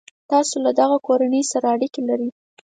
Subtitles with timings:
[0.29, 2.29] تاسي له دغه کورنۍ سره اړیکي لرئ.